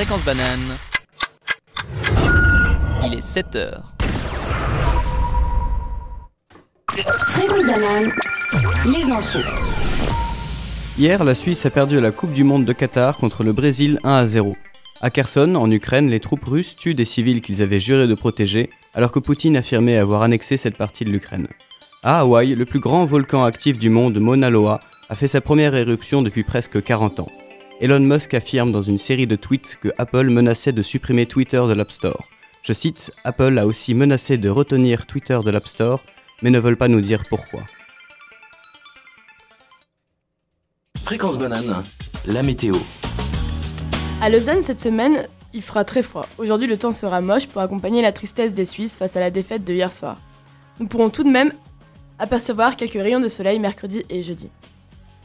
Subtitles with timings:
[0.00, 0.78] Fréquence banane.
[3.04, 3.92] Il est 7 heures.
[6.88, 8.10] Fréquence banane,
[8.86, 9.46] les infos.
[10.96, 14.14] Hier, la Suisse a perdu la Coupe du Monde de Qatar contre le Brésil 1
[14.14, 14.56] à 0.
[15.02, 18.70] À Kherson, en Ukraine, les troupes russes tuent des civils qu'ils avaient juré de protéger,
[18.94, 21.48] alors que Poutine affirmait avoir annexé cette partie de l'Ukraine.
[22.02, 24.80] À Hawaï, le plus grand volcan actif du monde, Mauna Loa,
[25.10, 27.28] a fait sa première éruption depuis presque 40 ans.
[27.80, 31.72] Elon Musk affirme dans une série de tweets que Apple menaçait de supprimer Twitter de
[31.72, 32.28] l'App Store.
[32.62, 36.04] Je cite, Apple a aussi menacé de retenir Twitter de l'App Store,
[36.42, 37.62] mais ne veulent pas nous dire pourquoi.
[40.98, 41.82] Fréquence banane,
[42.26, 42.76] la météo.
[44.20, 46.26] À Lausanne cette semaine, il fera très froid.
[46.36, 49.64] Aujourd'hui, le temps sera moche pour accompagner la tristesse des Suisses face à la défaite
[49.64, 50.18] de hier soir.
[50.80, 51.54] Nous pourrons tout de même
[52.18, 54.50] apercevoir quelques rayons de soleil mercredi et jeudi.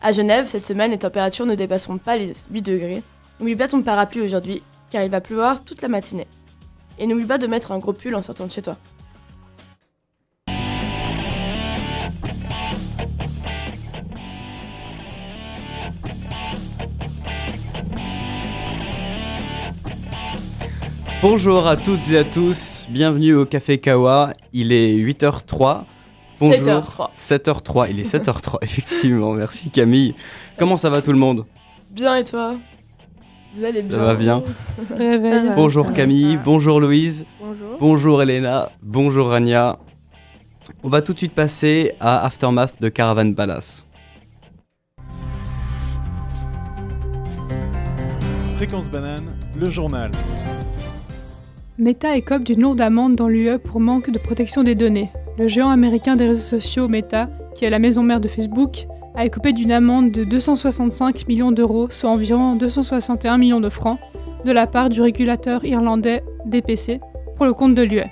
[0.07, 3.01] À Genève, cette semaine, les températures ne dépasseront pas les 8 degrés.
[3.39, 6.27] N'oublie pas ton parapluie aujourd'hui, car il va pleuvoir toute la matinée.
[6.99, 8.77] Et n'oublie pas de mettre un gros pull en sortant de chez toi.
[21.23, 25.85] Bonjour à toutes et à tous, bienvenue au Café Kawa, il est 8h03.
[26.39, 26.59] Bonjour.
[26.63, 27.09] 7h03.
[27.15, 30.15] 7h03, il est 7h03, effectivement, merci Camille.
[30.57, 31.45] Comment ça va tout le monde?
[31.91, 32.55] Bien et toi?
[33.55, 34.43] Vous allez bien Ça va bien.
[35.55, 37.77] Bonjour Camille, bonjour Louise, Bonjour.
[37.79, 39.77] bonjour Elena, bonjour Rania.
[40.83, 43.85] On va tout de suite passer à Aftermath de Caravan Palace.
[48.55, 50.11] Fréquence banane, le journal.
[51.77, 55.11] Meta écope d'une lourde amende dans l'UE pour manque de protection des données.
[55.37, 59.25] Le géant américain des réseaux sociaux Meta, qui est la maison mère de Facebook, a
[59.25, 63.99] écopé d'une amende de 265 millions d'euros, soit environ 261 millions de francs,
[64.45, 67.01] de la part du régulateur irlandais DPC
[67.35, 68.03] pour le compte de l'UE.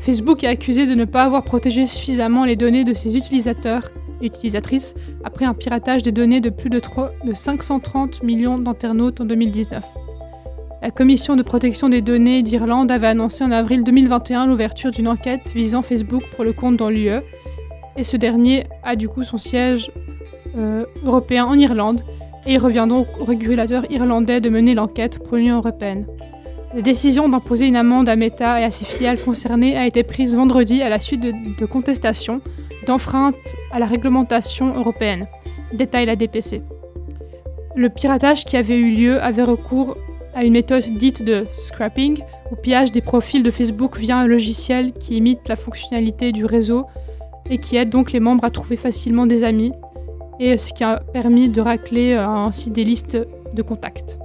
[0.00, 3.90] Facebook est accusé de ne pas avoir protégé suffisamment les données de ses utilisateurs
[4.20, 9.20] et utilisatrices après un piratage des données de plus de, 3 de 530 millions d'internautes
[9.20, 9.84] en 2019.
[10.82, 15.52] La Commission de protection des données d'Irlande avait annoncé en avril 2021 l'ouverture d'une enquête
[15.54, 17.22] visant Facebook pour le compte dans l'UE,
[17.96, 19.90] et ce dernier a du coup son siège
[20.56, 22.02] euh, européen en Irlande,
[22.44, 26.06] et il revient donc au régulateur irlandais de mener l'enquête pour l'Union européenne.
[26.74, 30.36] La décision d'imposer une amende à Meta et à ses filiales concernées a été prise
[30.36, 32.42] vendredi à la suite de, de contestations
[32.86, 33.34] d'enfreintes
[33.72, 35.26] à la réglementation européenne,
[35.72, 36.62] détaille la DPC.
[37.74, 39.96] Le piratage qui avait eu lieu avait recours
[40.36, 44.92] à une méthode dite de scrapping, ou pillage des profils de Facebook via un logiciel
[44.92, 46.84] qui imite la fonctionnalité du réseau
[47.48, 49.72] et qui aide donc les membres à trouver facilement des amis,
[50.38, 53.16] et ce qui a permis de racler euh, ainsi des listes
[53.54, 54.18] de contacts.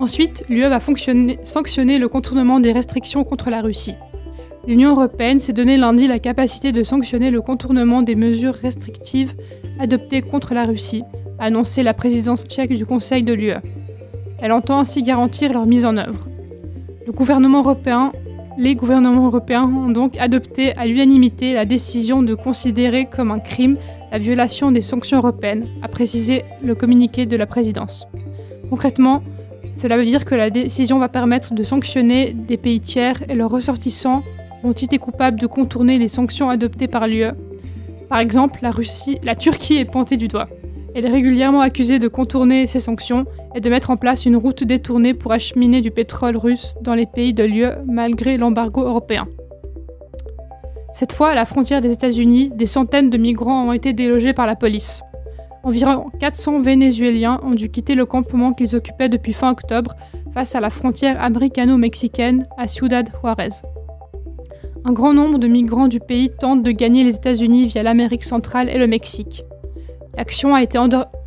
[0.00, 3.96] Ensuite, l'UE va sanctionner le contournement des restrictions contre la Russie.
[4.66, 9.34] L'Union européenne s'est donné lundi la capacité de sanctionner le contournement des mesures restrictives
[9.78, 11.04] adoptées contre la Russie,
[11.38, 13.52] a annoncé la présidence tchèque du Conseil de l'UE.
[14.44, 16.28] Elle entend ainsi garantir leur mise en œuvre.
[17.06, 17.62] Les gouvernements
[19.26, 23.78] européens ont donc adopté à l'unanimité la décision de considérer comme un crime
[24.12, 28.06] la violation des sanctions européennes, a précisé le communiqué de la présidence.
[28.68, 29.22] Concrètement,
[29.78, 33.50] cela veut dire que la décision va permettre de sanctionner des pays tiers et leurs
[33.50, 34.22] ressortissants
[34.62, 37.32] ont été coupables de contourner les sanctions adoptées par l'UE.
[38.10, 38.72] Par exemple, la
[39.22, 40.50] la Turquie est pointée du doigt.
[40.94, 44.62] Elle est régulièrement accusée de contourner ces sanctions et de mettre en place une route
[44.62, 49.26] détournée pour acheminer du pétrole russe dans les pays de l'UE malgré l'embargo européen.
[50.92, 54.46] Cette fois, à la frontière des États-Unis, des centaines de migrants ont été délogés par
[54.46, 55.02] la police.
[55.64, 59.96] Environ 400 Vénézuéliens ont dû quitter le campement qu'ils occupaient depuis fin octobre
[60.32, 63.62] face à la frontière américano-mexicaine à Ciudad Juárez.
[64.84, 68.68] Un grand nombre de migrants du pays tentent de gagner les États-Unis via l'Amérique centrale
[68.68, 69.44] et le Mexique.
[70.16, 70.78] L'action a été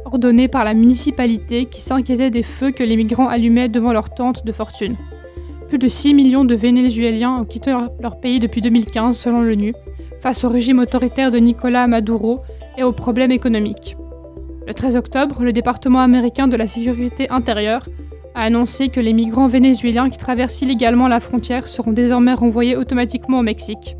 [0.05, 4.45] ordonnée par la municipalité qui s'inquiétait des feux que les migrants allumaient devant leur tente
[4.45, 4.95] de fortune.
[5.67, 9.73] Plus de 6 millions de Vénézuéliens ont quitté leur pays depuis 2015 selon l'ONU,
[10.21, 12.41] face au régime autoritaire de Nicolas Maduro
[12.77, 13.97] et aux problèmes économiques.
[14.65, 17.87] Le 13 octobre, le département américain de la sécurité intérieure
[18.35, 23.39] a annoncé que les migrants vénézuéliens qui traversent illégalement la frontière seront désormais renvoyés automatiquement
[23.39, 23.97] au Mexique.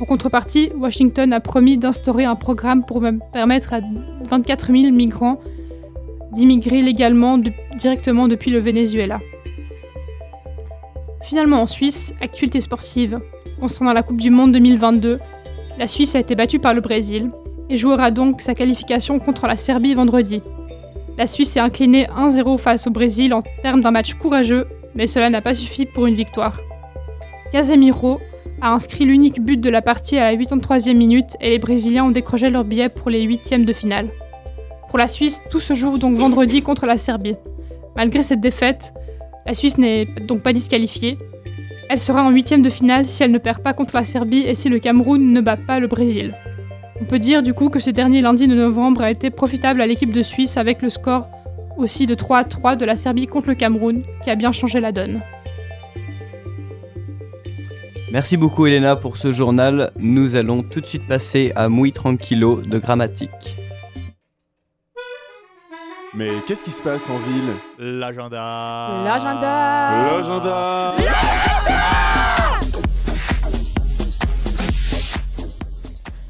[0.00, 3.02] En contrepartie, Washington a promis d'instaurer un programme pour
[3.32, 3.80] permettre à
[4.24, 5.40] 24 000 migrants
[6.32, 7.38] d'immigrer légalement
[7.78, 9.20] directement depuis le Venezuela.
[11.22, 13.20] Finalement en Suisse, actualité sportive.
[13.58, 15.18] Concernant la Coupe du Monde 2022,
[15.78, 17.30] la Suisse a été battue par le Brésil
[17.70, 20.42] et jouera donc sa qualification contre la Serbie vendredi.
[21.16, 25.30] La Suisse s'est inclinée 1-0 face au Brésil en termes d'un match courageux, mais cela
[25.30, 26.60] n'a pas suffi pour une victoire.
[27.50, 28.20] Casemiro
[28.60, 32.10] a inscrit l'unique but de la partie à la 83e minute et les Brésiliens ont
[32.10, 34.08] décroché leur billet pour les huitièmes de finale.
[34.88, 37.36] Pour la Suisse, tout se joue donc vendredi contre la Serbie.
[37.96, 38.94] Malgré cette défaite,
[39.46, 41.18] la Suisse n'est donc pas disqualifiée.
[41.88, 44.54] Elle sera en huitième de finale si elle ne perd pas contre la Serbie et
[44.54, 46.34] si le Cameroun ne bat pas le Brésil.
[47.00, 49.86] On peut dire du coup que ce dernier lundi de novembre a été profitable à
[49.86, 51.28] l'équipe de Suisse avec le score
[51.76, 54.80] aussi de 3 à 3 de la Serbie contre le Cameroun qui a bien changé
[54.80, 55.20] la donne.
[58.16, 59.90] Merci beaucoup Elena pour ce journal.
[59.98, 63.58] Nous allons tout de suite passer à Mouille Tranquillo de Grammatique.
[66.14, 67.52] Mais qu'est-ce qui se passe en ville?
[67.78, 69.02] L'agenda.
[69.04, 70.96] L'agenda L'agenda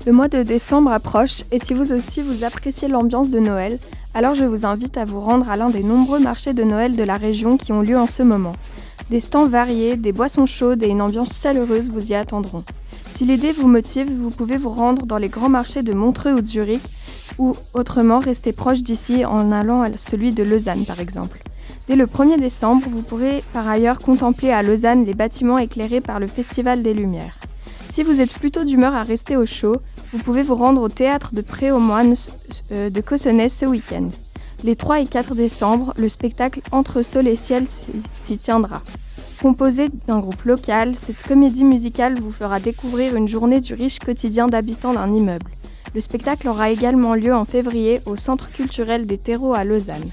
[0.04, 3.78] Le mois de décembre approche et si vous aussi vous appréciez l'ambiance de Noël,
[4.12, 7.04] alors je vous invite à vous rendre à l'un des nombreux marchés de Noël de
[7.04, 8.56] la région qui ont lieu en ce moment.
[9.10, 12.64] Des stands variés, des boissons chaudes et une ambiance chaleureuse vous y attendront.
[13.12, 16.40] Si l'idée vous motive, vous pouvez vous rendre dans les grands marchés de Montreux ou
[16.40, 16.82] de Zurich
[17.38, 21.38] ou autrement rester proche d'ici en allant à celui de Lausanne par exemple.
[21.88, 26.18] Dès le 1er décembre, vous pourrez par ailleurs contempler à Lausanne les bâtiments éclairés par
[26.18, 27.38] le Festival des Lumières.
[27.88, 29.76] Si vous êtes plutôt d'humeur à rester au chaud,
[30.12, 32.16] vous pouvez vous rendre au théâtre de Pré aux Moines
[32.72, 34.10] euh, de Cossonay ce week-end.
[34.66, 38.82] Les 3 et 4 décembre, le spectacle Entre Sol et Ciel s'y tiendra.
[39.40, 44.48] Composé d'un groupe local, cette comédie musicale vous fera découvrir une journée du riche quotidien
[44.48, 45.52] d'habitants d'un immeuble.
[45.94, 50.10] Le spectacle aura également lieu en février au Centre culturel des terreaux à Lausanne.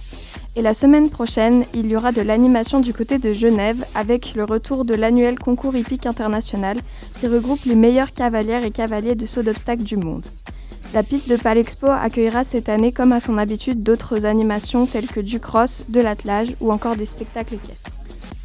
[0.56, 4.44] Et la semaine prochaine, il y aura de l'animation du côté de Genève avec le
[4.44, 6.78] retour de l'annuel concours hippique international
[7.20, 10.28] qui regroupe les meilleurs cavalières et cavaliers de saut d'obstacles du monde.
[10.94, 15.20] La piste de Palexpo accueillera cette année, comme à son habitude, d'autres animations telles que
[15.20, 17.90] du cross, de l'attelage ou encore des spectacles équestres.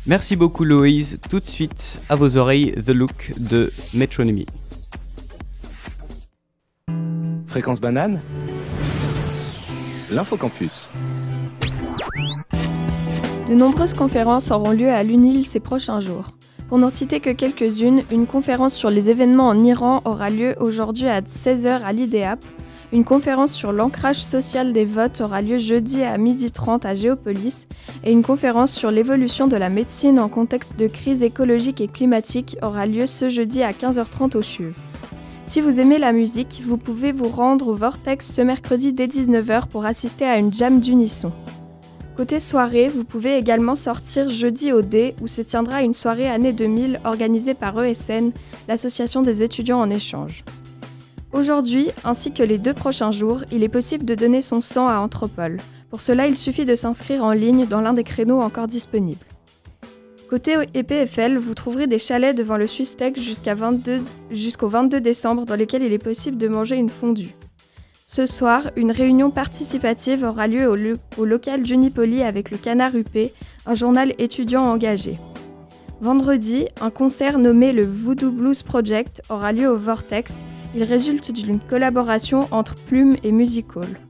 [0.07, 1.21] Merci beaucoup Loïse.
[1.29, 4.47] Tout de suite, à vos oreilles, The Look de Metronomy.
[7.47, 8.21] Fréquence banane
[10.11, 10.89] L'infocampus.
[13.47, 16.38] De nombreuses conférences auront lieu à l'UNIL ces prochains jours.
[16.69, 21.07] Pour n'en citer que quelques-unes, une conférence sur les événements en Iran aura lieu aujourd'hui
[21.07, 22.45] à 16h à l'IDEAP.
[22.93, 27.67] Une conférence sur l'ancrage social des votes aura lieu jeudi à 12h30 à Géopolis.
[28.05, 32.59] Et une conférence sur l'évolution de la médecine en contexte de crise écologique et climatique
[32.63, 34.75] aura lieu ce jeudi à 15h30 au CHUV.
[35.47, 39.69] Si vous aimez la musique, vous pouvez vous rendre au Vortex ce mercredi dès 19h
[39.69, 41.33] pour assister à une jam d'unisson.
[42.19, 46.53] Côté soirée, vous pouvez également sortir jeudi au D où se tiendra une soirée année
[46.53, 48.33] 2000 organisée par ESN,
[48.67, 50.43] l'association des étudiants en échange.
[51.33, 54.99] Aujourd'hui, ainsi que les deux prochains jours, il est possible de donner son sang à
[54.99, 55.59] Anthropole.
[55.91, 59.25] Pour cela, il suffit de s'inscrire en ligne dans l'un des créneaux encore disponibles.
[60.29, 63.99] Côté EPFL, vous trouverez des chalets devant le 22
[64.33, 67.37] jusqu'au 22 décembre dans lesquels il est possible de manger une fondue.
[68.11, 73.31] Ce soir, une réunion participative aura lieu au, local Junipoli avec le Canard UP,
[73.67, 75.19] un journal étudiant engagé.
[76.01, 80.39] Vendredi, un concert nommé le Voodoo Blues Project aura lieu au Vortex.
[80.75, 84.01] Il résulte d'une collaboration entre Plume et Music Hall.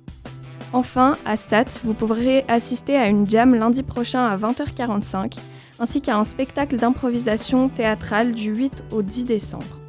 [0.73, 5.39] Enfin, à SAT, vous pourrez assister à une jam lundi prochain à 20h45,
[5.81, 9.88] ainsi qu'à un spectacle d'improvisation théâtrale du 8 au 10 décembre.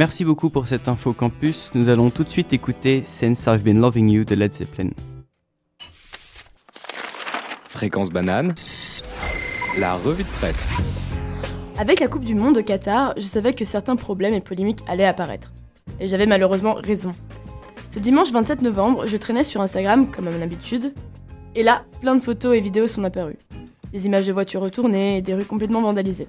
[0.00, 1.72] Merci beaucoup pour cette info campus.
[1.74, 4.88] Nous allons tout de suite écouter Since I've Been Loving You de Led Zeppelin.
[7.68, 8.54] Fréquence banane.
[9.78, 10.72] La revue de presse.
[11.78, 15.04] Avec la Coupe du Monde au Qatar, je savais que certains problèmes et polémiques allaient
[15.04, 15.52] apparaître.
[16.00, 17.12] Et j'avais malheureusement raison.
[17.90, 20.94] Ce dimanche 27 novembre, je traînais sur Instagram, comme à mon habitude,
[21.54, 23.36] et là, plein de photos et vidéos sont apparues.
[23.92, 26.28] Des images de voitures retournées et des rues complètement vandalisées.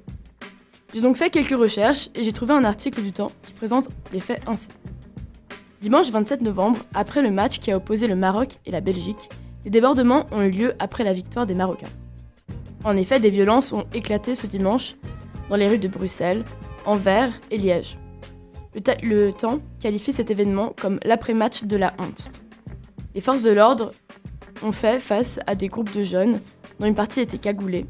[0.94, 4.20] J'ai donc fait quelques recherches et j'ai trouvé un article du Temps qui présente les
[4.20, 4.70] faits ainsi.
[5.80, 9.30] Dimanche 27 novembre, après le match qui a opposé le Maroc et la Belgique,
[9.64, 11.88] des débordements ont eu lieu après la victoire des Marocains.
[12.84, 14.96] En effet, des violences ont éclaté ce dimanche
[15.50, 16.44] dans les rues de Bruxelles,
[16.86, 17.98] Anvers et Liège.
[19.02, 22.32] Le, Temps qualifie cet événement comme l'après-match de la honte.
[23.16, 23.92] Les forces de l'ordre
[24.62, 26.42] ont fait face à des groupes de jeunes
[26.80, 27.86] dont une partie était cagoulée,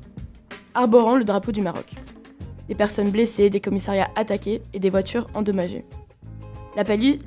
[0.75, 1.93] arborant le drapeau du Maroc.
[2.67, 5.85] Des personnes blessées, des commissariats attaqués et des voitures endommagées.
[6.75, 6.85] La,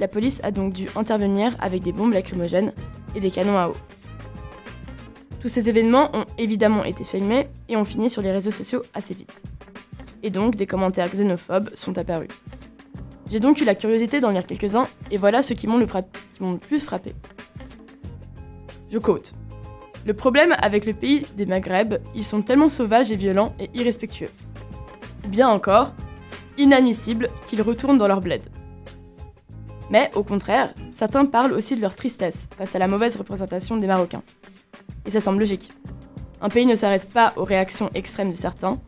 [0.09, 2.73] police a donc dû intervenir avec des bombes lacrymogènes
[3.14, 3.76] et des canons à eau.
[5.41, 9.12] Tous ces événements ont évidemment été filmés et ont fini sur les réseaux sociaux assez
[9.12, 9.43] vite.
[10.23, 12.31] Et donc des commentaires xénophobes sont apparus.
[13.31, 15.87] J'ai donc eu la curiosité d'en lire quelques-uns et voilà ceux qui m'ont le,
[16.41, 17.14] le, plus frappé.
[18.88, 19.35] Je quote.
[20.07, 24.31] Le problème avec le pays des Maghreb, ils sont tellement sauvages et violents et irrespectueux.
[25.26, 25.93] Bien encore,
[26.59, 28.43] inadmissible qu'ils retournent dans leur bled.
[29.90, 33.87] Mais au contraire, certains parlent aussi de leur tristesse face à la mauvaise représentation des
[33.87, 34.23] Marocains.
[35.07, 35.71] Et ça semble logique.
[36.40, 38.78] Un pays ne s'arrête pas aux réactions extrêmes de certains.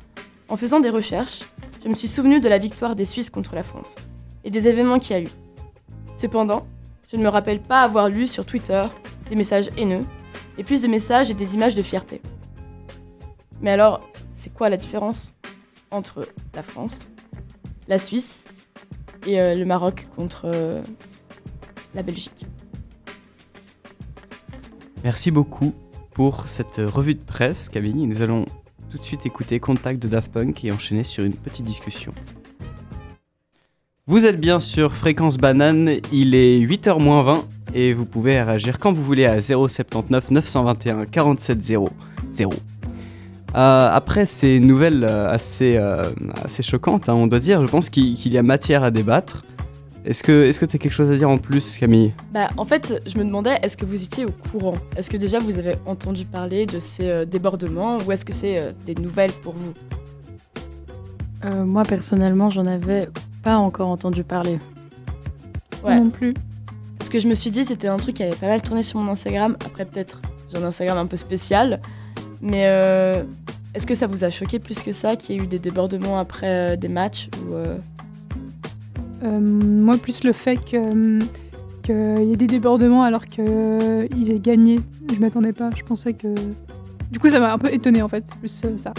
[0.49, 1.45] En faisant des recherches,
[1.83, 3.97] je me suis souvenu de la victoire des Suisses contre la France
[4.45, 5.29] et des événements qu'il y a eu.
[6.17, 6.67] Cependant,
[7.11, 8.83] je ne me rappelle pas avoir lu sur Twitter
[9.29, 10.05] des messages haineux
[10.59, 12.21] et plus de messages et des images de fierté.
[13.61, 14.01] Mais alors,
[14.35, 15.33] c'est quoi la différence?
[15.91, 17.01] Entre la France,
[17.89, 18.47] la Suisse
[19.27, 20.83] et euh, le Maroc contre euh,
[21.95, 22.47] la Belgique
[25.05, 25.73] Merci beaucoup
[26.15, 28.07] pour cette revue de presse, Camille.
[28.07, 28.47] Nous allons
[28.91, 32.13] tout de suite écouter Contact de Daft Punk et enchaîner sur une petite discussion.
[34.07, 37.43] Vous êtes bien sur Fréquence Banane, il est 8h20
[37.75, 41.89] et vous pouvez réagir quand vous voulez à 079 921 47 00.
[43.57, 46.03] Euh, après ces nouvelles euh, assez, euh,
[46.45, 49.45] assez choquantes, hein, on doit dire, je pense qu'il y a matière à débattre.
[50.07, 52.15] Est-ce que est-ce que tu as quelque chose à dire en plus, Camille?
[52.33, 54.77] Bah, en fait, je me demandais, est-ce que vous étiez au courant?
[54.97, 58.59] Est-ce que déjà vous avez entendu parler de ces euh, débordements ou est-ce que c'est
[58.59, 59.75] euh, des nouvelles pour vous?
[61.45, 63.09] Euh, moi, personnellement, j'en avais
[63.43, 64.61] pas encore entendu parler.
[65.83, 65.99] Ouais.
[65.99, 66.35] Non plus.
[66.99, 69.01] Parce que je me suis dit, c'était un truc qui avait pas mal tourné sur
[69.01, 69.57] mon Instagram.
[69.67, 70.21] Après, peut-être,
[70.53, 71.81] j'ai un Instagram un peu spécial.
[72.41, 73.23] Mais euh,
[73.75, 76.19] est-ce que ça vous a choqué plus que ça qu'il y ait eu des débordements
[76.19, 77.77] après euh, des matchs ou, euh,
[79.25, 81.19] Euh, moi, plus le fait que
[81.83, 84.81] qu'il y ait des débordements alors qu'ils aient gagné.
[85.15, 85.71] Je m'attendais pas.
[85.77, 86.35] Je pensais que.
[87.11, 88.25] Du coup, ça m'a un peu étonné en fait.
[88.41, 88.93] Plus euh, ça.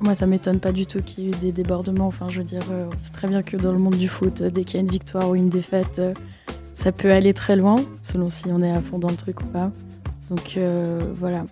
[0.00, 2.06] Moi, ça m'étonne pas du tout qu'il y ait eu des débordements.
[2.06, 4.42] Enfin, je veux dire, euh, on sait très bien que dans le monde du foot,
[4.42, 6.14] dès qu'il y a une victoire ou une défaite, euh,
[6.74, 9.46] ça peut aller très loin, selon si on est à fond dans le truc ou
[9.46, 9.70] pas.
[10.30, 11.44] Donc euh, voilà.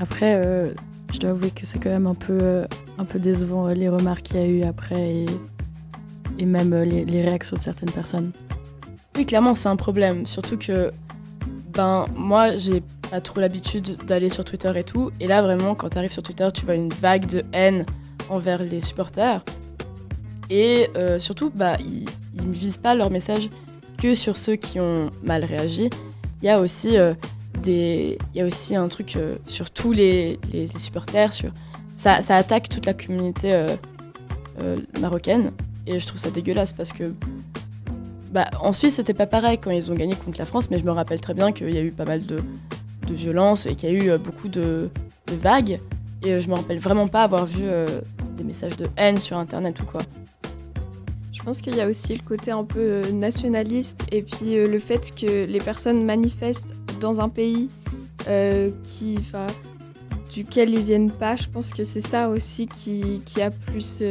[0.00, 0.72] Après, euh,
[1.12, 2.66] je dois avouer que c'est quand même un peu, euh,
[2.98, 5.24] un peu décevant euh, les remarques qu'il y a eu après
[6.38, 8.32] et, même les, réactions de certaines personnes.
[9.16, 10.26] Oui, clairement, c'est un problème.
[10.26, 10.92] Surtout que,
[11.72, 15.12] ben, moi, j'ai pas trop l'habitude d'aller sur Twitter et tout.
[15.20, 17.86] Et là, vraiment, quand t'arrives sur Twitter, tu vois une vague de haine
[18.28, 19.44] envers les supporters.
[20.50, 23.48] Et surtout, bah, ils, ils ne visent pas leur message
[23.98, 25.88] que sur ceux qui ont mal réagi.
[26.42, 26.96] Il y a aussi
[27.66, 30.38] il y a aussi un truc euh, sur tous les,
[30.78, 31.32] supporters.
[31.96, 33.68] Ça, attaque toute la communauté euh,
[34.62, 35.52] euh, marocaine.
[35.86, 37.12] Et je trouve ça dégueulasse parce que
[38.32, 40.84] bah, en Suisse, c'était pas pareil quand ils ont gagné contre la France, mais je
[40.84, 42.42] me rappelle très bien qu'il y a eu pas mal de,
[43.06, 44.90] de violence et qu'il y a eu beaucoup de,
[45.26, 45.80] de vagues.
[46.22, 47.64] Et je me rappelle vraiment pas avoir vu
[48.36, 50.00] des messages de haine sur internet ou quoi.
[51.34, 54.68] Je pense qu'il y a aussi le côté un peu euh, nationaliste et puis euh,
[54.68, 57.68] le fait que les personnes manifestent dans un pays
[58.28, 59.18] euh, qui,
[60.32, 61.34] duquel ils viennent pas.
[61.34, 64.04] Je pense que c'est ça aussi qui, a plus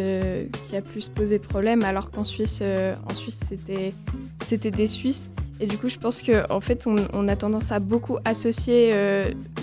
[0.66, 1.84] qui a plus posé problème.
[1.84, 5.30] Alors qu'en Suisse, en Suisse c'était des Suisses.
[5.62, 8.94] Et du coup, je pense que en fait, on, on a tendance à beaucoup associer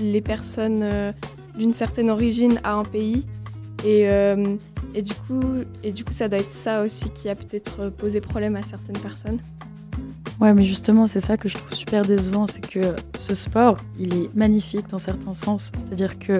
[0.00, 1.12] les personnes
[1.56, 3.26] d'une certaine origine à un pays.
[3.84, 4.56] Et, euh,
[4.94, 5.42] et, du coup,
[5.82, 8.98] et du coup, ça doit être ça aussi qui a peut-être posé problème à certaines
[8.98, 9.38] personnes.
[10.40, 12.80] Ouais, mais justement, c'est ça que je trouve super décevant, c'est que
[13.18, 15.70] ce sport, il est magnifique dans certains sens.
[15.74, 16.38] C'est-à-dire que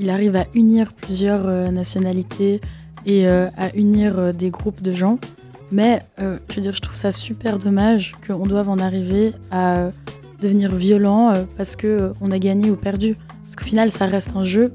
[0.00, 2.60] il arrive à unir plusieurs euh, nationalités
[3.06, 5.18] et euh, à unir des groupes de gens.
[5.70, 9.90] Mais je veux dire, je trouve ça super dommage qu'on doive en arriver à
[10.40, 13.16] devenir violent parce que on a gagné ou perdu.
[13.44, 14.72] Parce qu'au final, ça reste un jeu.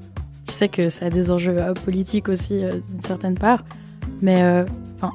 [0.50, 3.64] Je sais que ça a des enjeux euh, politiques aussi euh, d'une certaine part,
[4.20, 4.66] mais euh,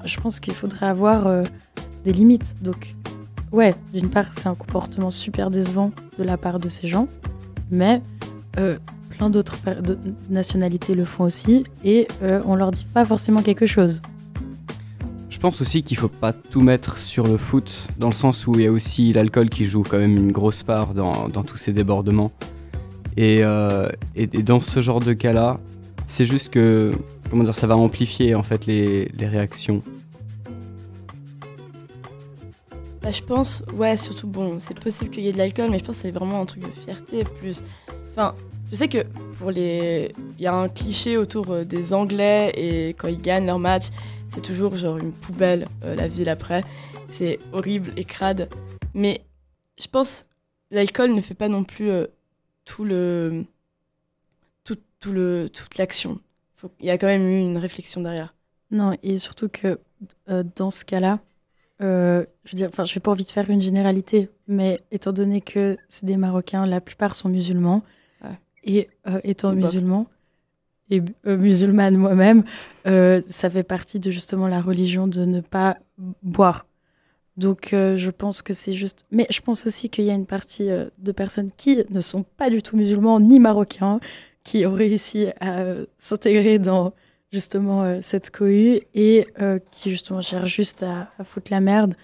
[0.05, 1.29] je pense qu'il faudrait avoir
[2.05, 2.55] des limites.
[2.63, 2.95] Donc
[3.51, 7.09] Ouais, d'une part, c'est un comportement super décevant de la part de ces gens,
[7.71, 8.01] mais
[9.11, 9.57] plein d'autres
[10.29, 12.09] nationalités le font aussi, et
[12.47, 14.03] on leur dit pas forcément quelque chose.
[15.29, 18.55] Je pense aussi qu'il faut pas tout mettre sur le foot, dans le sens où
[18.55, 21.73] il y a aussi l'alcool qui joue quand même une grosse part dans tous ces
[21.73, 22.33] débordements.
[23.17, 25.61] Et, euh, et- et dans ce genre de cas-là,
[26.07, 26.93] c'est juste que,
[27.31, 29.83] comment dire, ça va amplifier en fait les, les réactions.
[33.03, 35.85] Bah, je pense, ouais, surtout, bon, c'est possible qu'il y ait de l'alcool, mais je
[35.85, 37.63] pense que c'est vraiment un truc de fierté plus.
[38.11, 38.35] Enfin,
[38.71, 39.05] je sais que
[39.39, 40.13] pour les.
[40.39, 43.87] Il y a un cliché autour euh, des Anglais et quand ils gagnent leur match,
[44.29, 46.63] c'est toujours genre une poubelle, euh, la ville après.
[47.09, 48.49] C'est horrible et crade.
[48.95, 49.21] Mais
[49.79, 50.27] je pense
[50.71, 51.91] l'alcool ne fait pas non plus
[52.65, 53.45] tout le.
[54.65, 56.21] Tout, tout le, toute l'action.
[56.81, 58.35] Il y a quand même eu une réflexion derrière.
[58.71, 59.79] Non, et surtout que
[60.31, 61.21] euh, dans ce cas-là,
[61.83, 65.13] euh, je veux dire, enfin, je n'ai pas envie de faire une généralité, mais étant
[65.13, 67.83] donné que c'est des Marocains, la plupart sont musulmans,
[68.23, 68.39] Ouais.
[68.65, 70.07] et euh, étant Et musulman
[70.91, 72.45] et musulmane moi-même,
[72.85, 75.79] ça fait partie de justement la religion de ne pas
[76.23, 76.67] boire.
[77.37, 79.05] Donc, euh, je pense que c'est juste.
[79.11, 82.23] Mais je pense aussi qu'il y a une partie euh, de personnes qui ne sont
[82.23, 83.99] pas du tout musulmans ni marocains,
[84.45, 86.93] qui ont réussi à euh, s'intégrer dans
[87.33, 89.27] justement cette cohue et
[89.73, 91.95] qui justement cherchent juste à, à foutre la merde.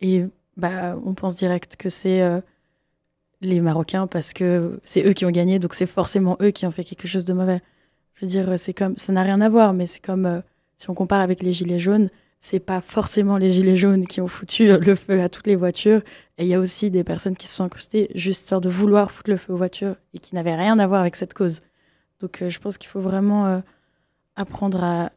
[0.00, 0.24] Et
[0.56, 2.22] bah, on pense direct que c'est
[3.42, 6.70] les Marocains parce que c'est eux qui ont gagné, donc c'est forcément eux qui ont
[6.70, 7.60] fait quelque chose de mauvais.
[8.14, 10.42] Je veux dire, c'est comme, ça n'a rien à voir, mais c'est comme
[10.78, 12.08] si on compare avec les gilets jaunes,
[12.40, 15.56] c'est pas forcément les gilets jaunes qui ont foutu euh, le feu à toutes les
[15.56, 16.00] voitures.
[16.38, 19.10] Et il y a aussi des personnes qui se sont incrustées juste histoire de vouloir
[19.10, 21.60] foutre le feu aux voitures et qui n'avaient rien à voir avec cette cause.
[22.18, 23.60] Donc euh, je pense qu'il faut vraiment euh,
[24.36, 25.10] apprendre à,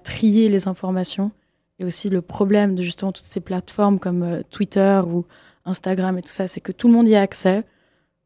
[0.00, 1.32] trier les informations.
[1.78, 5.24] Et aussi le problème de justement toutes ces plateformes comme Twitter ou
[5.64, 7.64] Instagram et tout ça, c'est que tout le monde y a accès,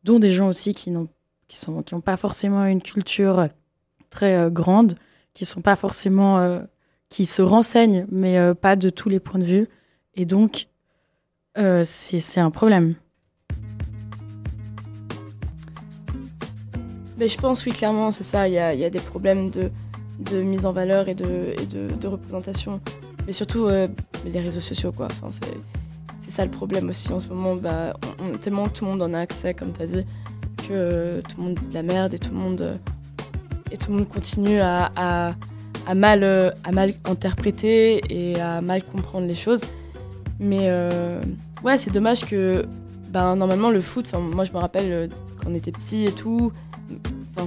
[0.04, 1.08] dont des gens aussi qui n'ont
[1.48, 3.48] qui sont qui pas forcément une culture
[4.10, 4.94] très grande,
[5.34, 6.62] qui sont pas forcément
[7.12, 9.68] qui se renseignent, mais euh, pas de tous les points de vue.
[10.14, 10.68] Et donc,
[11.58, 12.94] euh, c'est un problème.
[17.18, 18.48] Mais je pense, oui, clairement, c'est ça.
[18.48, 19.70] Il y y a des problèmes de,
[20.30, 22.80] de mise en valeur et de, et de, représentation.
[23.26, 23.88] Mais surtout, euh,
[24.24, 25.08] les réseaux sociaux, quoi.
[25.10, 27.56] Enfin, c'est, ça le problème aussi en ce moment.
[27.56, 30.04] Bah, on, on- tellement tout le monde en a accès, comme tu as dit,
[30.66, 32.76] que euh, tout le monde dit de la merde et tout le monde, euh,
[33.70, 35.34] et tout le monde continue à,
[35.86, 39.62] à mal, euh, à mal interpréter et à mal comprendre les choses.
[40.38, 41.20] Mais euh,
[41.64, 42.64] ouais, c'est dommage que
[43.10, 45.06] ben, normalement le foot, moi je me rappelle euh,
[45.38, 46.52] quand on était petit et tout,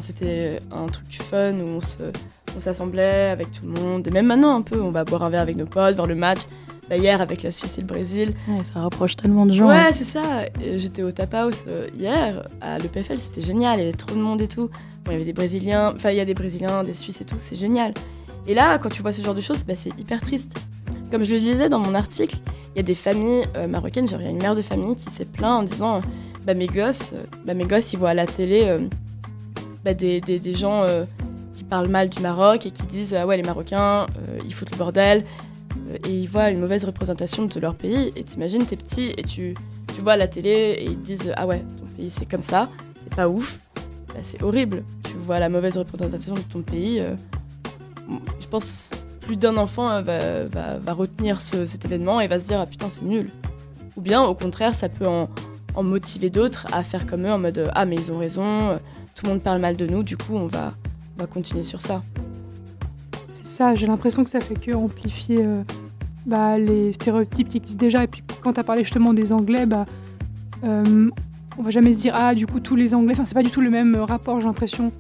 [0.02, 2.04] c'était un truc fun où on se,
[2.56, 4.06] on s'assemblait avec tout le monde.
[4.08, 6.16] Et même maintenant, un peu, on va boire un verre avec nos potes, voir le
[6.16, 6.40] match.
[6.90, 8.34] Bah, hier, avec la Suisse et le Brésil.
[8.48, 9.70] Ouais, ça rapproche tellement de gens.
[9.70, 9.90] Ouais, hein.
[9.92, 10.22] c'est ça.
[10.76, 11.66] J'étais au Tap House
[11.98, 13.80] hier, à l'EPFL, c'était génial.
[13.80, 14.70] Il y avait trop de monde et tout.
[15.06, 17.26] Bon, il y avait des Brésiliens, enfin, il y a des Brésiliens, des Suisses et
[17.26, 17.94] tout, c'est génial.
[18.48, 20.58] Et là, quand tu vois ce genre de choses, bah, c'est hyper triste.
[21.12, 22.38] Comme je le disais dans mon article,
[22.74, 24.96] il y a des familles euh, marocaines, genre il y a une mère de famille
[24.96, 26.00] qui s'est plaint en disant euh,
[26.46, 28.78] bah, mes gosses, euh, bah, mes gosses, ils voient à la télé
[29.84, 30.86] bah, des, des- des gens
[31.54, 34.08] qui parlent mal du Maroc et qui disent ah ouais les Marocains
[34.46, 35.24] ils foutent le bordel
[36.04, 39.54] et ils voient une mauvaise représentation de leur pays et t'imagines t'es petit et tu,
[39.96, 42.42] tu vois à la télé et ils te disent ah ouais ton pays c'est comme
[42.44, 42.68] ça
[43.04, 43.60] c'est pas ouf
[44.10, 47.00] Bah, c'est horrible tu vois la mauvaise représentation de ton pays
[48.40, 48.92] je pense
[49.22, 52.88] plus d'un enfant euh, va, retenir ce- cet événement et va se dire ah putain
[52.90, 53.32] c'est nul
[53.98, 55.28] ou bien au contraire ça peut en,
[55.84, 58.80] motiver d'autres à faire comme eux en mode ah mais ils ont raison
[59.16, 60.74] tout le monde parle mal de nous du coup on va,
[61.18, 62.02] on va continuer sur ça
[63.30, 65.64] C'est ça, j'ai l'impression que ça fait que amplifier euh,
[66.26, 68.04] bah, les stéréotypes qui existent déjà.
[68.04, 69.86] Et puis quand tu as parlé justement des Anglais, bah,
[70.64, 71.10] euh,
[71.58, 73.50] on va jamais se dire ah du coup tous les Anglais, enfin c'est pas du
[73.52, 74.92] tout le même rapport j'ai l'impression.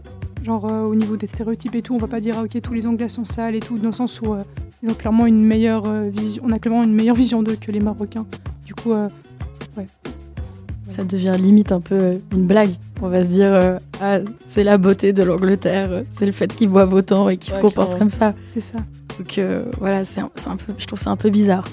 [0.45, 2.73] Genre euh, au niveau des stéréotypes et tout, on va pas dire ah, ok tous
[2.73, 4.43] les Anglais sont sales et tout, dans le sens où euh,
[4.83, 7.71] ils ont clairement une meilleure euh, vision, on a clairement une meilleure vision d'eux que
[7.71, 8.27] les Marocains.
[8.63, 9.09] Du coup, euh,
[9.75, 9.87] ouais.
[10.87, 12.69] Ça devient limite un peu une blague.
[13.01, 16.69] On va se dire, euh, ah, c'est la beauté de l'Angleterre, c'est le fait qu'ils
[16.69, 17.97] boivent autant et qu'ils se comportent clairement.
[17.97, 18.35] comme ça.
[18.47, 18.77] C'est ça.
[19.17, 21.67] Donc euh, voilà, c'est un, c'est un peu, je trouve ça un peu bizarre.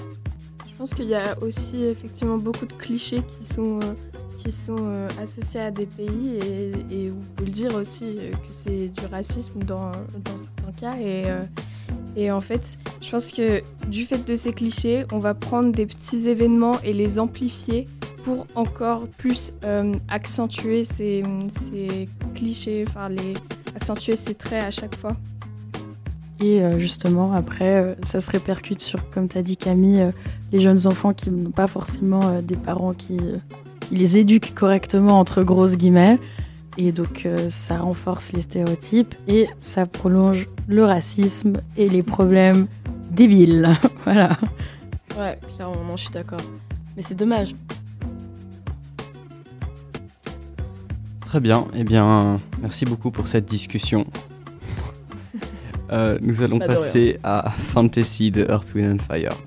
[0.67, 3.93] Je pense qu'il y a aussi effectivement beaucoup de clichés qui sont, euh,
[4.35, 8.31] qui sont euh, associés à des pays et, et on peut le dire aussi euh,
[8.31, 10.97] que c'est du racisme dans, dans certains cas.
[10.99, 11.43] Et, euh,
[12.15, 15.85] et en fait, je pense que du fait de ces clichés, on va prendre des
[15.85, 17.87] petits événements et les amplifier
[18.23, 19.51] pour encore plus
[20.07, 23.33] accentuer ces, ces clichés, enfin les
[23.75, 25.17] accentuer ces traits à chaque fois.
[26.39, 30.11] Et justement, après, ça se répercute sur, comme tu as dit Camille,
[30.53, 33.17] les jeunes enfants qui n'ont pas forcément des parents qui,
[33.87, 36.19] qui les éduquent correctement, entre grosses guillemets.
[36.77, 42.67] Et donc, euh, ça renforce les stéréotypes et ça prolonge le racisme et les problèmes
[43.11, 43.69] débiles.
[44.05, 44.37] voilà.
[45.19, 46.39] ouais clairement non, je suis d'accord
[46.95, 47.55] mais c'est dommage
[51.21, 54.05] Très bien, eh bien, merci beaucoup pour cette discussion.
[55.91, 59.37] Euh, nous allons passer à Fantasy de Earth, Wind and Fire.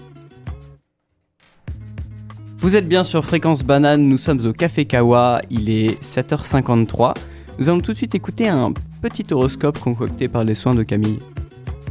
[2.66, 7.14] Vous êtes bien sur Fréquence Banane, nous sommes au Café Kawa, il est 7h53.
[7.60, 11.20] Nous allons tout de suite écouter un petit horoscope concocté par les soins de Camille.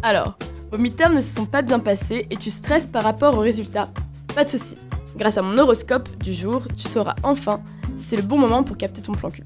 [0.04, 0.38] Alors,
[0.74, 3.90] vos midterms ne se sont pas bien passés et tu stresses par rapport aux résultats
[4.36, 4.78] Pas de souci.
[5.16, 7.62] Grâce à mon horoscope du jour, tu sauras enfin
[7.96, 9.44] si c'est le bon moment pour capter ton plan cul.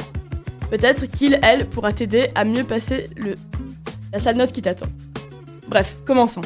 [0.71, 3.35] Peut-être qu'il, elle, pourra t'aider à mieux passer le...
[4.11, 4.87] la sale note qui t'attend.
[5.67, 6.41] Bref, commençons.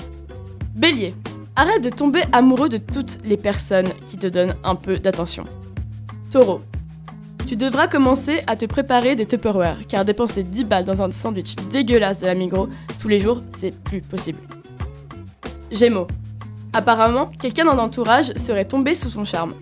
[0.76, 1.13] Bélier.
[1.55, 5.45] Arrête de tomber amoureux de toutes les personnes qui te donnent un peu d'attention.
[6.31, 6.61] Taureau.
[7.45, 11.55] Tu devras commencer à te préparer des Tupperware, car dépenser 10 balles dans un sandwich
[11.71, 14.39] dégueulasse de la Migros tous les jours, c'est plus possible.
[15.71, 16.07] Gémeaux.
[16.73, 19.53] Apparemment, quelqu'un dans l'entourage serait tombé sous son charme.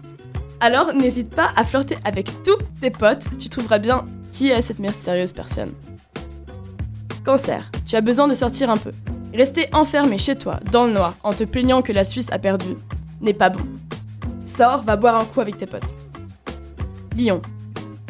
[0.61, 4.79] Alors n'hésite pas à flirter avec tous tes potes, tu trouveras bien qui est cette
[4.79, 5.73] mystérieuse personne.
[7.25, 8.91] Cancer, tu as besoin de sortir un peu.
[9.33, 12.75] Rester enfermé chez toi, dans le noir, en te plaignant que la Suisse a perdu,
[13.21, 13.63] n'est pas bon.
[14.45, 15.95] Sors, va boire un coup avec tes potes.
[17.17, 17.41] Lion,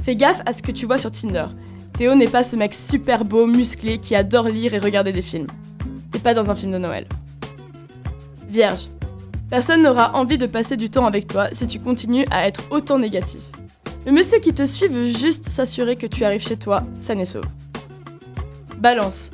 [0.03, 1.45] fais gaffe à ce que tu vois sur Tinder.
[1.93, 5.47] Théo n'est pas ce mec super beau, musclé, qui adore lire et regarder des films.
[6.12, 7.05] T'es pas dans un film de Noël.
[8.49, 8.88] Vierge,
[9.49, 12.97] personne n'aura envie de passer du temps avec toi si tu continues à être autant
[12.97, 13.43] négatif.
[14.07, 17.25] Le monsieur qui te suit veut juste s'assurer que tu arrives chez toi sain et
[17.27, 17.45] sauve.
[18.79, 19.29] Balance.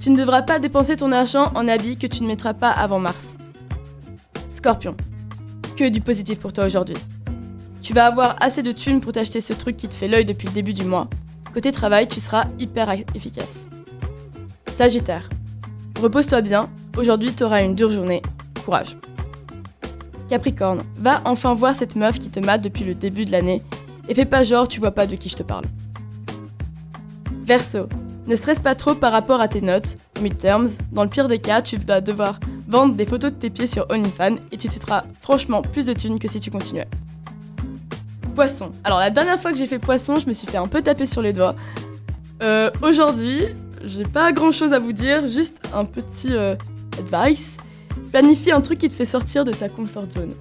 [0.00, 3.00] Tu ne devras pas dépenser ton argent en habits que tu ne mettras pas avant
[3.00, 3.36] mars.
[4.52, 4.96] Scorpion.
[5.76, 6.96] Que du positif pour toi aujourd'hui.
[7.82, 10.46] Tu vas avoir assez de thunes pour t'acheter ce truc qui te fait l'œil depuis
[10.46, 11.08] le début du mois.
[11.52, 13.68] Côté travail, tu seras hyper efficace.
[14.72, 15.28] Sagittaire.
[16.00, 18.22] Repose-toi bien, aujourd'hui tu auras une dure journée.
[18.64, 18.96] Courage.
[20.28, 23.62] Capricorne, va enfin voir cette meuf qui te mate depuis le début de l'année
[24.08, 25.64] et fais pas genre tu vois pas de qui je te parle.
[27.44, 27.88] Verseau,
[28.28, 30.68] ne stresse pas trop par rapport à tes notes, midterms.
[30.92, 32.38] Dans le pire des cas, tu vas devoir
[32.68, 35.94] vendre des photos de tes pieds sur OnlyFans et tu te feras franchement plus de
[35.94, 36.86] thunes que si tu continuais.
[38.34, 38.70] Poisson.
[38.84, 41.06] Alors la dernière fois que j'ai fait poisson, je me suis fait un peu taper
[41.06, 41.56] sur les doigts.
[42.42, 43.46] Euh, Aujourd'hui,
[43.84, 46.54] j'ai pas grand chose à vous dire, juste un petit euh,
[46.98, 47.56] advice.
[48.12, 50.34] Planifie un truc qui te fait sortir de ta comfort zone.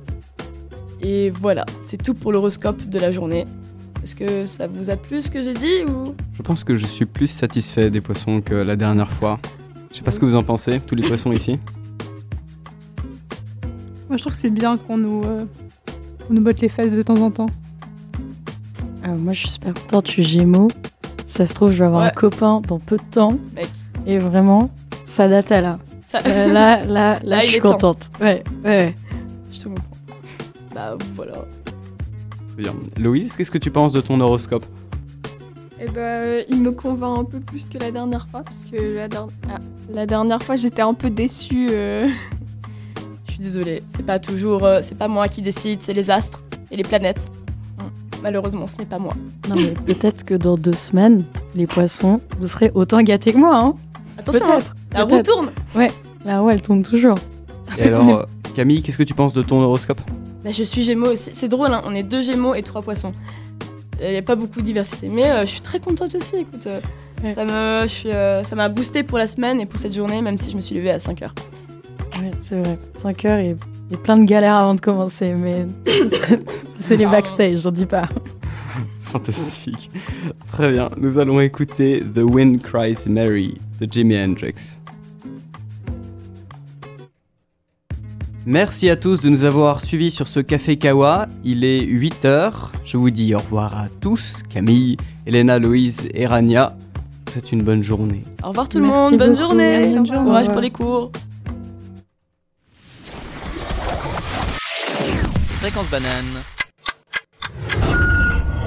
[1.02, 3.45] Et voilà, c'est tout pour l'horoscope de la journée.
[4.07, 6.15] Est-ce que ça vous a plu ce que j'ai dit ou?
[6.31, 9.37] Je pense que je suis plus satisfait des poissons que la dernière fois.
[9.91, 11.59] Je sais pas ce que vous en pensez, tous les poissons ici.
[14.07, 15.43] Moi, je trouve que c'est bien qu'on nous, euh,
[16.29, 17.49] nous botte les fesses de temps en temps.
[19.05, 20.69] Euh, moi, je suis super contente, je suis Gémeaux.
[21.25, 22.07] Ça se trouve, je vais avoir Ouais.
[22.07, 23.37] un copain dans peu de temps.
[23.57, 23.67] Mec.
[24.05, 24.69] Et vraiment,
[25.03, 25.79] ça date à là.
[26.07, 28.09] Ça- Euh, là, là, là, Là, je suis contente.
[28.21, 28.95] Ouais, ouais, ouais.
[29.51, 29.83] Je te comprends.
[30.73, 31.33] Bah voilà.
[32.57, 32.73] Bien.
[32.97, 34.65] Louise, qu'est-ce que tu penses de ton horoscope
[35.79, 39.07] Eh ben, il me convainc un peu plus que la dernière fois, parce que la,
[39.07, 39.59] der- ah,
[39.91, 41.67] la dernière fois, j'étais un peu déçue.
[41.71, 42.07] euh.
[43.27, 46.43] Je suis désolée, c'est pas toujours, euh, c'est pas moi qui décide, c'est les astres
[46.71, 47.21] et les planètes.
[47.79, 47.85] Hum,
[48.23, 49.13] Malheureusement, ce n'est pas moi.
[49.47, 53.55] Non, mais peut-être que dans deux semaines, les poissons, vous serez autant gâtés que moi.
[53.55, 53.75] Hein
[54.17, 54.57] Attention, hein,
[54.91, 55.51] la roue tourne.
[56.25, 57.19] La roue, elle tourne toujours.
[57.77, 58.23] Et alors, euh,
[58.55, 60.01] Camille, qu'est-ce que tu penses de ton horoscope?
[60.47, 61.31] Bah, je suis Gémeaux aussi.
[61.33, 63.13] C'est drôle, hein, on est deux Gémeaux et trois Poissons.
[64.01, 66.38] Il n'y a pas beaucoup de diversité, mais euh, je suis très contente aussi.
[66.38, 66.79] Écoute, euh,
[67.23, 67.33] Ouais.
[67.33, 70.21] ça me, je suis, euh, ça m'a boosté pour la semaine et pour cette journée,
[70.21, 71.33] même si je me suis levée à 5 heures.
[72.21, 72.77] Ouais, c'est vrai.
[72.95, 73.57] 5 heures et,
[73.91, 76.39] et plein de galères avant de commencer, mais c'est-
[76.79, 78.07] c'est les backstage, j'en dis pas.
[79.01, 79.89] Fantastique.
[80.45, 84.77] Très bien, nous allons écouter The Wind Cries Mary de Jimi Hendrix.
[88.49, 91.27] Merci à tous de nous avoir suivis sur ce Café Kawa.
[91.43, 92.53] Il est 8h.
[92.86, 94.41] Je vous dis au revoir à tous.
[94.49, 96.73] Camille, Elena, Louise et Rania.
[97.25, 98.23] Vous souhaite une bonne journée.
[98.41, 99.41] Au revoir tout le Merci monde, bonne beaucoup.
[99.41, 99.79] journée.
[99.79, 100.23] Merci, bonne journée.
[100.23, 101.12] Courage pour les cours.
[105.60, 106.41] Fréquence banane.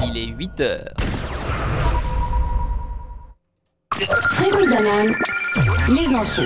[0.02, 0.94] Il est 8 heures.
[3.94, 5.14] Fréquence banane.
[5.88, 6.42] Les infos.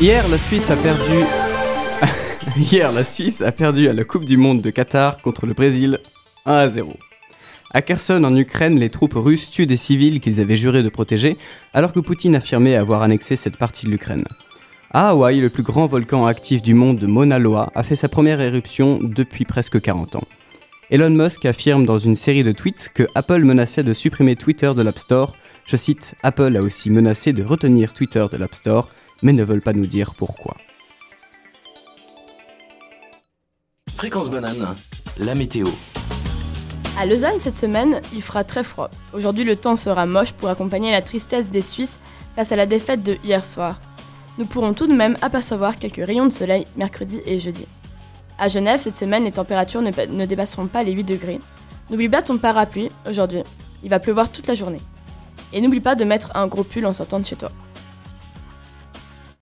[0.00, 1.24] Hier, la Suisse a perdu.
[2.56, 5.98] Hier, la Suisse a perdu à la Coupe du Monde de Qatar contre le Brésil
[6.46, 6.94] 1 à 0.
[7.72, 11.36] À Kherson, en Ukraine, les troupes russes tuent des civils qu'ils avaient juré de protéger,
[11.72, 14.24] alors que Poutine affirmait avoir annexé cette partie de l'Ukraine.
[14.92, 18.40] À Hawaï, le plus grand volcan actif du monde, Mauna Loa, a fait sa première
[18.40, 20.28] éruption depuis presque 40 ans.
[20.90, 24.82] Elon Musk affirme dans une série de tweets que Apple menaçait de supprimer Twitter de
[24.82, 25.34] l'App Store.
[25.66, 28.86] Je cite, Apple a aussi menacé de retenir Twitter de l'App Store,
[29.22, 30.56] mais ne veulent pas nous dire pourquoi.
[33.96, 34.74] Fréquence banane,
[35.18, 35.68] la météo.
[36.98, 38.90] À Lausanne cette semaine, il fera très froid.
[39.12, 41.98] Aujourd'hui, le temps sera moche pour accompagner la tristesse des Suisses
[42.36, 43.80] face à la défaite de hier soir.
[44.38, 47.66] Nous pourrons tout de même apercevoir quelques rayons de soleil mercredi et jeudi.
[48.38, 51.38] À Genève, cette semaine, les températures ne, pa- ne dépasseront pas les 8 degrés.
[51.90, 53.42] N'oublie pas ton parapluie aujourd'hui.
[53.84, 54.80] Il va pleuvoir toute la journée.
[55.52, 57.52] Et n'oublie pas de mettre un gros pull en sortant de chez toi.